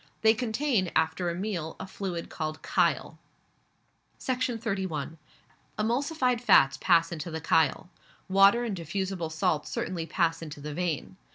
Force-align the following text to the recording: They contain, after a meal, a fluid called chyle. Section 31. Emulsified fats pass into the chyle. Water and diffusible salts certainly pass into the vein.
They 0.23 0.33
contain, 0.33 0.91
after 0.95 1.29
a 1.29 1.35
meal, 1.35 1.75
a 1.79 1.85
fluid 1.85 2.27
called 2.31 2.63
chyle. 2.65 3.19
Section 4.17 4.57
31. 4.57 5.19
Emulsified 5.77 6.41
fats 6.41 6.75
pass 6.81 7.11
into 7.11 7.29
the 7.29 7.39
chyle. 7.39 7.87
Water 8.27 8.63
and 8.63 8.75
diffusible 8.75 9.29
salts 9.29 9.69
certainly 9.69 10.07
pass 10.07 10.41
into 10.41 10.59
the 10.59 10.73
vein. 10.73 11.17